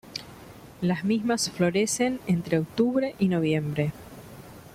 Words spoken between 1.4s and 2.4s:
florecen